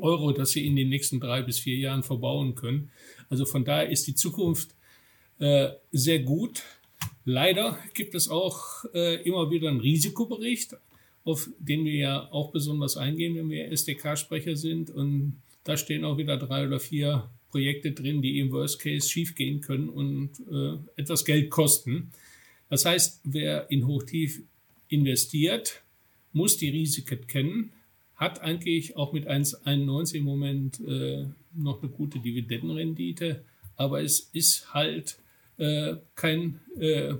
Euro, 0.00 0.32
das 0.32 0.50
sie 0.50 0.66
in 0.66 0.76
den 0.76 0.88
nächsten 0.88 1.20
drei 1.20 1.42
bis 1.42 1.58
vier 1.58 1.76
Jahren 1.76 2.02
verbauen 2.02 2.54
können. 2.54 2.90
Also 3.28 3.44
von 3.44 3.64
daher 3.64 3.88
ist 3.88 4.06
die 4.06 4.14
Zukunft 4.14 4.74
äh, 5.38 5.70
sehr 5.90 6.20
gut. 6.20 6.62
Leider 7.24 7.78
gibt 7.94 8.14
es 8.14 8.28
auch 8.28 8.84
äh, 8.94 9.22
immer 9.22 9.50
wieder 9.50 9.68
einen 9.68 9.80
Risikobericht, 9.80 10.76
auf 11.24 11.48
den 11.58 11.84
wir 11.84 11.94
ja 11.94 12.32
auch 12.32 12.50
besonders 12.50 12.96
eingehen, 12.96 13.36
wenn 13.36 13.50
wir 13.50 13.70
SDK-Sprecher 13.70 14.56
sind. 14.56 14.90
Und 14.90 15.40
da 15.64 15.76
stehen 15.76 16.04
auch 16.04 16.16
wieder 16.16 16.36
drei 16.36 16.66
oder 16.66 16.80
vier 16.80 17.30
Projekte 17.50 17.92
drin, 17.92 18.22
die 18.22 18.38
im 18.38 18.50
Worst 18.50 18.80
Case 18.80 19.08
schiefgehen 19.08 19.60
können 19.60 19.88
und 19.88 20.30
äh, 20.50 20.78
etwas 21.00 21.24
Geld 21.24 21.50
kosten. 21.50 22.10
Das 22.72 22.86
heißt, 22.86 23.20
wer 23.24 23.70
in 23.70 23.86
Hochtief 23.86 24.44
investiert, 24.88 25.82
muss 26.32 26.56
die 26.56 26.70
Risiken 26.70 27.26
kennen, 27.26 27.72
hat 28.16 28.40
eigentlich 28.40 28.96
auch 28.96 29.12
mit 29.12 29.28
1,91 29.28 30.14
im 30.14 30.24
Moment 30.24 30.80
äh, 30.80 31.26
noch 31.54 31.82
eine 31.82 31.92
gute 31.92 32.18
Dividendenrendite, 32.18 33.44
aber 33.76 34.02
es 34.02 34.20
ist 34.32 34.72
halt 34.72 35.18
äh, 35.58 35.96
kein 36.14 36.60
äh, 36.78 37.16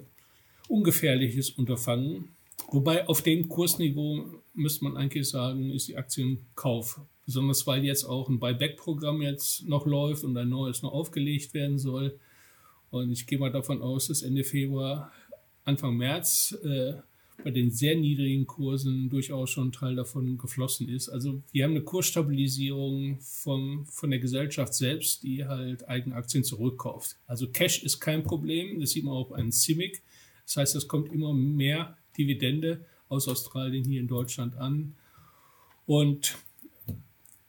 ungefährliches 0.68 1.50
Unterfangen. 1.50 2.30
Wobei 2.70 3.06
auf 3.06 3.20
dem 3.20 3.46
Kursniveau 3.46 4.24
müsste 4.54 4.84
man 4.84 4.96
eigentlich 4.96 5.28
sagen, 5.28 5.70
ist 5.70 5.86
die 5.86 5.98
Aktienkauf. 5.98 6.98
Besonders 7.26 7.66
weil 7.66 7.84
jetzt 7.84 8.04
auch 8.04 8.30
ein 8.30 8.38
Buyback-Programm 8.38 9.20
jetzt 9.20 9.68
noch 9.68 9.84
läuft 9.84 10.24
und 10.24 10.34
ein 10.34 10.48
neues 10.48 10.80
noch 10.80 10.94
aufgelegt 10.94 11.52
werden 11.52 11.78
soll. 11.78 12.18
Und 12.88 13.10
ich 13.10 13.26
gehe 13.26 13.38
mal 13.38 13.52
davon 13.52 13.82
aus, 13.82 14.08
dass 14.08 14.22
Ende 14.22 14.44
Februar 14.44 15.12
Anfang 15.64 15.96
März 15.96 16.56
äh, 16.64 16.94
bei 17.42 17.50
den 17.50 17.70
sehr 17.70 17.96
niedrigen 17.96 18.46
Kursen 18.46 19.08
durchaus 19.08 19.50
schon 19.50 19.68
ein 19.68 19.72
Teil 19.72 19.96
davon 19.96 20.38
geflossen 20.38 20.88
ist. 20.88 21.08
Also 21.08 21.42
wir 21.52 21.64
haben 21.64 21.72
eine 21.72 21.82
Kursstabilisierung 21.82 23.18
vom, 23.20 23.86
von 23.86 24.10
der 24.10 24.20
Gesellschaft 24.20 24.74
selbst, 24.74 25.22
die 25.22 25.44
halt 25.44 25.88
Eigenaktien 25.88 26.44
zurückkauft. 26.44 27.16
Also 27.26 27.48
Cash 27.48 27.82
ist 27.82 28.00
kein 28.00 28.22
Problem, 28.22 28.80
das 28.80 28.90
sieht 28.90 29.04
man 29.04 29.14
auch 29.14 29.28
bei 29.28 29.50
CIMIC. 29.50 30.02
Das 30.46 30.56
heißt, 30.56 30.76
es 30.76 30.88
kommt 30.88 31.12
immer 31.12 31.32
mehr 31.32 31.96
Dividende 32.16 32.84
aus 33.08 33.28
Australien 33.28 33.84
hier 33.84 34.00
in 34.00 34.08
Deutschland 34.08 34.56
an. 34.56 34.94
Und 35.86 36.36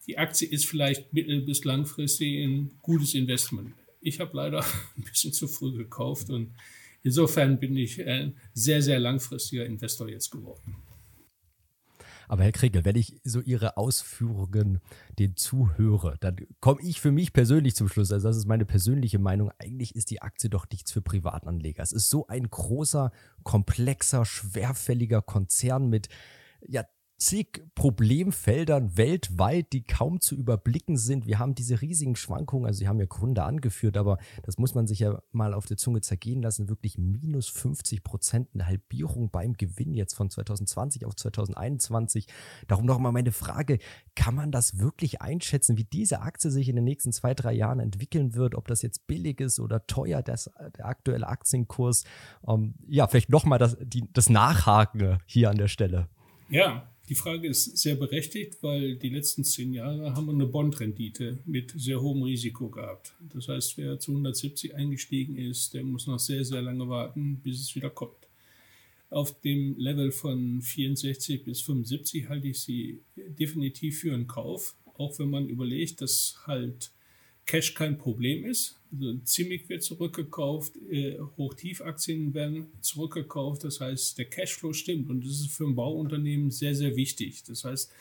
die 0.08 0.18
Aktie 0.18 0.48
ist 0.48 0.66
vielleicht 0.66 1.14
mittel- 1.14 1.42
bis 1.42 1.64
langfristig 1.64 2.44
ein 2.44 2.72
gutes 2.82 3.14
Investment. 3.14 3.74
Ich 4.02 4.20
habe 4.20 4.36
leider 4.36 4.60
ein 4.98 5.04
bisschen 5.04 5.34
zu 5.34 5.48
früh 5.48 5.72
gekauft 5.72 6.30
und 6.30 6.52
Insofern 7.04 7.60
bin 7.60 7.76
ich 7.76 8.06
ein 8.06 8.38
sehr, 8.54 8.82
sehr 8.82 9.00
langfristiger 9.00 9.66
Investor 9.66 10.10
jetzt 10.10 10.32
geworden. 10.32 10.78
Aber 12.30 12.44
Herr 12.44 12.52
Kriegel, 12.54 12.86
wenn 12.86 12.96
ich 12.96 13.20
so 13.24 13.42
Ihre 13.42 13.78
Ausführungen 13.78 14.80
den 15.20 15.36
zuhöre, 15.36 16.18
dann 16.22 16.38
komme 16.62 16.82
ich 16.82 17.02
für 17.02 17.12
mich 17.12 17.34
persönlich 17.34 17.76
zum 17.76 17.90
Schluss, 17.90 18.12
also 18.12 18.28
das 18.28 18.38
ist 18.38 18.48
meine 18.48 18.66
persönliche 18.66 19.20
Meinung, 19.20 19.52
eigentlich 19.60 19.96
ist 19.96 20.10
die 20.10 20.22
Aktie 20.22 20.50
doch 20.50 20.66
nichts 20.72 20.92
für 20.92 21.02
Privatanleger. 21.02 21.84
Es 21.84 21.92
ist 21.92 22.10
so 22.10 22.26
ein 22.28 22.50
großer, 22.50 23.12
komplexer, 23.44 24.26
schwerfälliger 24.26 25.22
Konzern 25.22 25.90
mit 25.90 26.08
ja, 26.66 26.86
zig 27.24 27.64
Problemfeldern 27.76 28.98
weltweit, 28.98 29.72
die 29.72 29.84
kaum 29.84 30.20
zu 30.20 30.36
überblicken 30.36 30.98
sind. 30.98 31.26
Wir 31.26 31.40
haben 31.40 31.56
diese 31.56 31.82
riesigen 31.82 32.16
Schwankungen, 32.16 32.66
also 32.66 32.80
Sie 32.80 32.88
haben 32.88 33.00
ja 33.00 33.06
Gründe 33.06 33.44
angeführt, 33.44 33.96
aber 33.96 34.18
das 34.44 34.58
muss 34.58 34.76
man 34.76 34.88
sich 34.88 35.00
ja 35.00 35.22
mal 35.32 35.54
auf 35.54 35.66
der 35.66 35.78
Zunge 35.78 36.02
zergehen 36.02 36.42
lassen. 36.42 36.68
Wirklich 36.68 36.98
minus 36.98 37.48
50 37.48 38.04
Prozent, 38.04 38.50
eine 38.54 38.68
Halbierung 38.68 39.30
beim 39.30 39.54
Gewinn 39.54 39.94
jetzt 39.94 40.16
von 40.16 40.30
2020 40.30 41.06
auf 41.06 41.16
2021. 41.16 42.28
Darum 42.68 42.86
noch 42.86 43.00
mal 43.00 43.14
meine 43.14 43.32
Frage, 43.32 43.80
kann 44.16 44.36
man 44.36 44.52
das 44.52 44.80
wirklich 44.80 45.22
einschätzen, 45.22 45.78
wie 45.78 45.86
diese 45.86 46.22
Aktie 46.22 46.52
sich 46.52 46.68
in 46.68 46.76
den 46.76 46.86
nächsten 46.86 47.14
zwei, 47.14 47.34
drei 47.34 47.54
Jahren 47.54 47.80
entwickeln 47.80 48.36
wird, 48.36 48.54
ob 48.54 48.68
das 48.68 48.82
jetzt 48.82 49.08
billig 49.08 49.40
ist 49.40 49.62
oder 49.62 49.88
teuer, 49.88 50.22
das, 50.22 50.52
der 50.78 50.88
aktuelle 50.88 51.28
Aktienkurs? 51.28 52.04
Ähm, 52.46 52.76
ja, 52.86 53.08
vielleicht 53.08 53.30
noch 53.30 53.46
mal 53.46 53.60
das, 53.60 53.78
das 54.12 54.30
Nachhaken 54.30 55.20
hier 55.26 55.50
an 55.50 55.58
der 55.58 55.70
Stelle. 55.70 56.10
Ja, 56.50 56.93
die 57.10 57.16
Frage 57.16 57.50
ist 57.50 57.78
sehr 57.78 57.96
berechtigt, 57.96 58.58
weil 58.62 58.96
die 58.96 59.10
letzten 59.10 59.44
zehn 59.44 59.74
Jahre 59.74 60.16
haben 60.16 60.28
wir 60.28 60.34
eine 60.34 60.46
Bondrendite 60.46 61.40
mit 61.46 61.74
sehr 61.76 62.02
hohem 62.02 62.24
Risiko 62.24 62.70
gehabt. 62.70 63.14
Das 63.34 63.50
heißt, 63.50 63.78
wer 63.78 64.00
zu 64.00 64.12
170 64.12 64.76
eingestiegen 64.76 65.38
ist, 65.38 65.74
der 65.74 65.84
muss 65.84 66.08
noch 66.08 66.20
sehr, 66.20 66.46
sehr 66.46 66.62
lange 66.62 66.88
warten, 66.88 67.42
bis 67.44 67.60
es 67.60 67.76
wieder 67.76 67.90
kommt. 67.90 68.28
Auf 69.10 69.40
dem 69.42 69.78
Level 69.78 70.12
von 70.12 70.62
64 70.62 71.44
bis 71.44 71.62
75 71.62 72.30
halte 72.30 72.48
ich 72.48 72.62
sie 72.62 73.02
definitiv 73.16 74.00
für 74.00 74.14
einen 74.14 74.28
Kauf, 74.28 74.76
auch 74.98 75.20
wenn 75.20 75.30
man 75.30 75.50
überlegt, 75.50 76.02
dass 76.02 76.38
halt 76.48 76.92
Cash 77.46 77.74
kein 77.74 77.98
Problem 77.98 78.46
ist. 78.46 78.80
Ziemlich 79.24 79.70
wird 79.70 79.84
zurückgekauft, 79.84 80.74
äh, 80.90 81.18
Hochtiefaktien 81.38 82.34
werden 82.34 82.68
zurückgekauft. 82.82 83.64
Das 83.64 83.80
heißt, 83.80 84.18
der 84.18 84.26
Cashflow 84.26 84.74
stimmt 84.74 85.10
und 85.10 85.26
das 85.26 85.32
ist 85.32 85.52
für 85.52 85.66
ein 85.66 85.76
Bauunternehmen 85.76 86.52
sehr, 86.52 86.76
sehr 86.76 86.96
wichtig. 86.96 87.44
Das 87.44 87.64
heißt, 87.64 87.92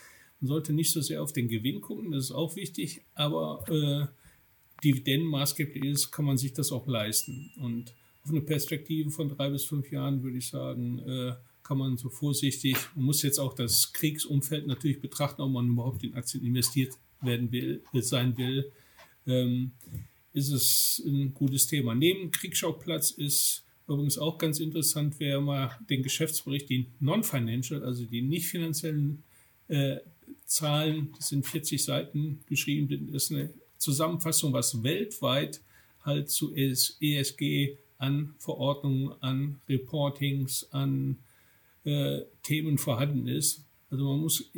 man 0.41 0.49
sollte 0.49 0.73
nicht 0.73 0.93
so 0.93 1.01
sehr 1.01 1.23
auf 1.23 1.33
den 1.33 1.49
Gewinn 1.49 1.81
gucken, 1.81 2.13
das 2.13 2.25
ist 2.25 2.33
auch 2.33 2.57
wichtig, 2.57 3.03
aber 3.15 3.65
äh, 3.69 4.07
Dividenden 4.85 5.29
maßgeblich 5.29 5.85
ist, 5.85 6.11
kann 6.11 6.25
man 6.25 6.37
sich 6.37 6.53
das 6.53 6.73
auch 6.73 6.87
leisten. 6.87 7.53
Und 7.57 7.95
auf 8.25 8.31
eine 8.31 8.41
Perspektive 8.41 9.11
von 9.11 9.29
drei 9.29 9.51
bis 9.51 9.65
fünf 9.65 9.91
Jahren 9.91 10.23
würde 10.23 10.39
ich 10.39 10.49
sagen, 10.49 10.99
äh, 11.01 11.35
kann 11.63 11.79
man 11.79 11.97
so 11.97 12.09
vorsichtig, 12.09 12.77
man 12.97 13.07
muss 13.07 13.23
jetzt 13.23 13.39
auch 13.39 13.55
das 13.55 13.93
Kriegsumfeld 13.93 14.67
natürlich 14.67 15.01
betrachten, 15.01 15.43
ob 15.43 15.53
man 15.53 15.69
überhaupt 15.69 16.03
in 16.03 16.15
Aktien 16.15 16.45
investiert 16.45 16.95
werden 17.21 17.53
will, 17.53 17.83
äh, 17.93 18.01
sein 18.01 18.37
will, 18.37 18.71
ähm, 19.27 19.73
ist 20.33 20.51
es 20.51 21.03
ein 21.05 21.35
gutes 21.35 21.67
Thema. 21.67 21.95
Neben 21.95 22.31
Kriegsschauplatz 22.31 23.11
ist 23.11 23.65
übrigens 23.87 24.19
auch 24.19 24.39
ganz 24.39 24.61
interessant, 24.61 25.17
wer 25.19 25.41
mal 25.41 25.79
den 25.91 26.03
Geschäftsbericht, 26.03 26.69
die 26.69 26.87
Non-Financial, 27.01 27.85
also 27.85 28.05
die 28.05 28.23
nicht 28.23 28.47
finanziellen 28.47 29.23
äh, 29.69 29.97
Zahlen, 30.47 31.13
das 31.17 31.29
sind 31.29 31.47
40 31.47 31.85
Seiten 31.85 32.41
geschrieben, 32.47 33.11
das 33.13 33.25
ist 33.25 33.33
eine 33.33 33.53
Zusammenfassung, 33.79 34.53
was 34.53 34.83
weltweit 34.83 35.61
halt 36.05 36.31
zu 36.31 36.55
ESG 36.55 37.77
an 37.99 38.35
Verordnungen, 38.39 39.13
an 39.21 39.61
Reportings, 39.69 40.69
an 40.73 41.19
äh, 41.85 42.23
Themen 42.43 42.79
vorhanden 42.79 43.29
ist. 43.29 43.65
Also 43.91 44.05
man 44.05 44.21
muss, 44.21 44.51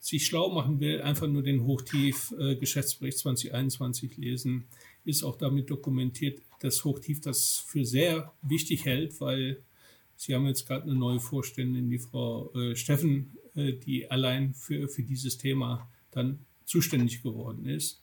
sich 0.00 0.26
schlau 0.26 0.50
machen 0.50 0.80
will, 0.80 1.02
einfach 1.02 1.26
nur 1.26 1.42
den 1.42 1.64
Hochtief-Geschäftsbericht 1.64 3.18
äh, 3.18 3.22
2021 3.22 4.16
lesen. 4.16 4.64
Ist 5.04 5.22
auch 5.22 5.36
damit 5.36 5.70
dokumentiert, 5.70 6.40
dass 6.60 6.84
Hochtief 6.84 7.20
das 7.20 7.64
für 7.66 7.84
sehr 7.84 8.32
wichtig 8.42 8.84
hält, 8.84 9.20
weil 9.20 9.62
Sie 10.16 10.34
haben 10.34 10.46
jetzt 10.46 10.66
gerade 10.66 10.82
eine 10.82 10.96
neue 10.96 11.20
Vorständin, 11.20 11.88
die 11.90 12.00
Frau 12.00 12.52
äh, 12.52 12.74
Steffen, 12.74 13.36
äh, 13.54 13.72
die 13.72 14.10
allein 14.10 14.52
für, 14.52 14.88
für 14.88 15.04
dieses 15.04 15.38
Thema 15.38 15.88
dann 16.10 16.40
zuständig 16.64 17.22
geworden 17.22 17.66
ist. 17.66 18.00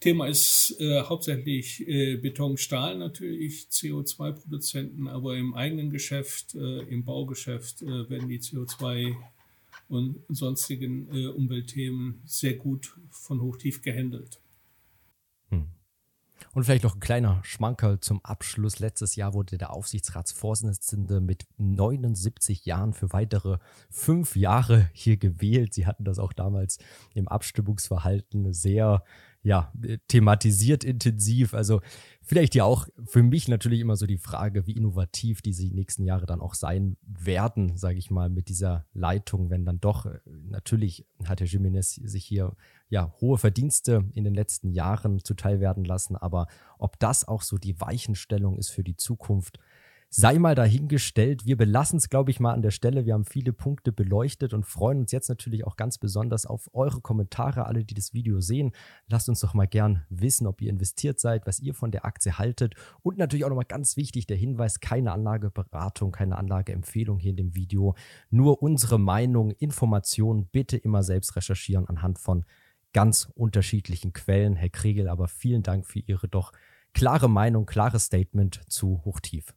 Thema 0.00 0.26
ist 0.26 0.76
äh, 0.80 1.02
hauptsächlich 1.02 1.86
äh, 1.86 2.16
Beton, 2.16 2.56
Stahl 2.56 2.98
natürlich, 2.98 3.68
CO2-Produzenten, 3.70 5.06
aber 5.06 5.36
im 5.36 5.54
eigenen 5.54 5.90
Geschäft, 5.90 6.54
äh, 6.54 6.80
im 6.80 7.04
Baugeschäft 7.04 7.82
werden 7.82 8.28
die 8.28 8.40
CO2 8.40 9.14
und 9.88 10.22
sonstigen 10.28 11.08
äh, 11.14 11.26
Umweltthemen 11.26 12.22
sehr 12.24 12.54
gut 12.54 12.98
von 13.10 13.40
Hochtief 13.40 13.82
gehandelt. 13.82 14.40
Und 16.56 16.64
vielleicht 16.64 16.84
noch 16.84 16.94
ein 16.94 17.00
kleiner 17.00 17.40
Schmankerl 17.44 18.00
zum 18.00 18.24
Abschluss. 18.24 18.78
Letztes 18.78 19.14
Jahr 19.14 19.34
wurde 19.34 19.58
der 19.58 19.74
Aufsichtsratsvorsitzende 19.74 21.20
mit 21.20 21.46
79 21.58 22.64
Jahren 22.64 22.94
für 22.94 23.12
weitere 23.12 23.58
fünf 23.90 24.36
Jahre 24.36 24.88
hier 24.94 25.18
gewählt. 25.18 25.74
Sie 25.74 25.86
hatten 25.86 26.04
das 26.04 26.18
auch 26.18 26.32
damals 26.32 26.78
im 27.14 27.28
Abstimmungsverhalten 27.28 28.54
sehr 28.54 29.04
ja, 29.46 29.72
thematisiert 30.08 30.82
intensiv. 30.82 31.54
Also 31.54 31.80
vielleicht 32.20 32.56
ja 32.56 32.64
auch 32.64 32.88
für 33.04 33.22
mich 33.22 33.46
natürlich 33.46 33.78
immer 33.78 33.94
so 33.94 34.04
die 34.04 34.18
Frage, 34.18 34.66
wie 34.66 34.72
innovativ 34.72 35.40
diese 35.40 35.64
nächsten 35.68 36.02
Jahre 36.02 36.26
dann 36.26 36.40
auch 36.40 36.54
sein 36.54 36.96
werden, 37.06 37.76
sage 37.76 37.96
ich 37.96 38.10
mal, 38.10 38.28
mit 38.28 38.48
dieser 38.48 38.86
Leitung, 38.92 39.48
wenn 39.48 39.64
dann 39.64 39.78
doch, 39.78 40.06
äh, 40.06 40.18
natürlich 40.48 41.06
hat 41.24 41.40
Herr 41.40 41.46
Jiménez 41.46 42.00
sich 42.04 42.24
hier 42.24 42.56
ja 42.88 43.14
hohe 43.20 43.38
Verdienste 43.38 44.04
in 44.14 44.24
den 44.24 44.34
letzten 44.34 44.72
Jahren 44.72 45.22
zuteil 45.22 45.60
werden 45.60 45.84
lassen, 45.84 46.16
aber 46.16 46.48
ob 46.76 46.98
das 46.98 47.26
auch 47.26 47.42
so 47.42 47.56
die 47.56 47.80
Weichenstellung 47.80 48.58
ist 48.58 48.70
für 48.70 48.82
die 48.82 48.96
Zukunft, 48.96 49.60
sei 50.08 50.38
mal 50.38 50.54
dahingestellt. 50.54 51.44
Wir 51.46 51.56
belassen 51.56 51.98
es, 51.98 52.08
glaube 52.08 52.30
ich, 52.30 52.40
mal 52.40 52.52
an 52.52 52.62
der 52.62 52.70
Stelle. 52.70 53.06
Wir 53.06 53.14
haben 53.14 53.24
viele 53.24 53.52
Punkte 53.52 53.92
beleuchtet 53.92 54.54
und 54.54 54.64
freuen 54.64 55.00
uns 55.00 55.12
jetzt 55.12 55.28
natürlich 55.28 55.66
auch 55.66 55.76
ganz 55.76 55.98
besonders 55.98 56.46
auf 56.46 56.70
eure 56.72 57.00
Kommentare, 57.00 57.66
alle, 57.66 57.84
die 57.84 57.94
das 57.94 58.14
Video 58.14 58.40
sehen. 58.40 58.72
Lasst 59.08 59.28
uns 59.28 59.40
doch 59.40 59.54
mal 59.54 59.66
gern 59.66 60.04
wissen, 60.08 60.46
ob 60.46 60.60
ihr 60.62 60.70
investiert 60.70 61.20
seid, 61.20 61.46
was 61.46 61.60
ihr 61.60 61.74
von 61.74 61.90
der 61.90 62.04
Aktie 62.04 62.38
haltet. 62.38 62.74
Und 63.02 63.18
natürlich 63.18 63.44
auch 63.44 63.50
nochmal 63.50 63.64
ganz 63.64 63.96
wichtig 63.96 64.26
der 64.26 64.36
Hinweis, 64.36 64.80
keine 64.80 65.12
Anlageberatung, 65.12 66.12
keine 66.12 66.38
Anlageempfehlung 66.38 67.18
hier 67.18 67.30
in 67.30 67.36
dem 67.36 67.54
Video. 67.54 67.94
Nur 68.30 68.62
unsere 68.62 68.98
Meinung, 68.98 69.50
Informationen 69.50 70.46
bitte 70.46 70.76
immer 70.76 71.02
selbst 71.02 71.36
recherchieren 71.36 71.88
anhand 71.88 72.18
von 72.18 72.44
ganz 72.92 73.28
unterschiedlichen 73.34 74.12
Quellen. 74.12 74.56
Herr 74.56 74.70
Kregel, 74.70 75.08
aber 75.08 75.28
vielen 75.28 75.62
Dank 75.62 75.84
für 75.84 75.98
Ihre 75.98 76.28
doch 76.28 76.52
klare 76.94 77.28
Meinung, 77.28 77.66
klares 77.66 78.04
Statement 78.04 78.62
zu 78.68 79.02
Hochtief. 79.04 79.54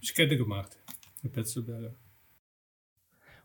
Ich 0.00 0.16
hätte 0.16 0.36
gemacht, 0.36 0.78
Herr 1.22 1.30
Petzelberger. 1.30 1.94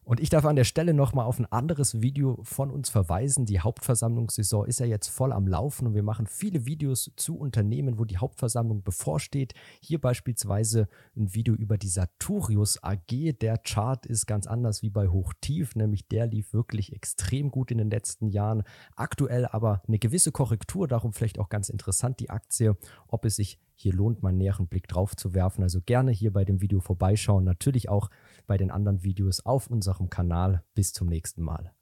Und 0.05 0.19
ich 0.19 0.29
darf 0.29 0.43
an 0.43 0.57
der 0.57 0.65
Stelle 0.65 0.93
nochmal 0.93 1.25
auf 1.25 1.39
ein 1.39 1.49
anderes 1.51 2.01
Video 2.01 2.37
von 2.43 2.71
uns 2.71 2.89
verweisen. 2.89 3.45
Die 3.45 3.61
Hauptversammlungssaison 3.61 4.65
ist 4.65 4.79
ja 4.79 4.85
jetzt 4.85 5.07
voll 5.07 5.31
am 5.31 5.47
Laufen 5.47 5.87
und 5.87 5.95
wir 5.95 6.03
machen 6.03 6.27
viele 6.27 6.65
Videos 6.65 7.11
zu 7.15 7.37
Unternehmen, 7.37 7.97
wo 7.97 8.03
die 8.03 8.17
Hauptversammlung 8.17 8.83
bevorsteht. 8.83 9.53
Hier 9.81 10.01
beispielsweise 10.01 10.89
ein 11.15 11.33
Video 11.33 11.55
über 11.55 11.77
die 11.77 11.87
Saturius 11.87 12.83
AG. 12.83 13.37
Der 13.39 13.57
Chart 13.57 14.05
ist 14.05 14.25
ganz 14.25 14.45
anders 14.45 14.81
wie 14.81 14.89
bei 14.89 15.07
Hochtief, 15.07 15.75
nämlich 15.75 16.07
der 16.09 16.27
lief 16.27 16.53
wirklich 16.53 16.91
extrem 16.91 17.49
gut 17.49 17.71
in 17.71 17.77
den 17.77 17.89
letzten 17.89 18.27
Jahren. 18.27 18.63
Aktuell 18.97 19.45
aber 19.45 19.81
eine 19.87 19.99
gewisse 19.99 20.33
Korrektur, 20.33 20.87
darum 20.89 21.13
vielleicht 21.13 21.39
auch 21.39 21.47
ganz 21.47 21.69
interessant 21.69 22.19
die 22.19 22.29
Aktie, 22.29 22.75
ob 23.07 23.23
es 23.23 23.37
sich 23.37 23.57
hier 23.75 23.93
lohnt, 23.93 24.21
mal 24.21 24.29
einen 24.29 24.37
näheren 24.37 24.67
Blick 24.67 24.87
drauf 24.87 25.15
zu 25.15 25.33
werfen. 25.33 25.63
Also 25.63 25.81
gerne 25.81 26.11
hier 26.11 26.31
bei 26.31 26.45
dem 26.45 26.61
Video 26.61 26.79
vorbeischauen. 26.79 27.43
Natürlich 27.43 27.89
auch 27.89 28.09
bei 28.47 28.57
den 28.57 28.71
anderen 28.71 29.03
Videos 29.03 29.45
auf 29.45 29.67
unserem 29.67 30.09
Kanal. 30.09 30.63
Bis 30.73 30.93
zum 30.93 31.07
nächsten 31.07 31.41
Mal. 31.41 31.73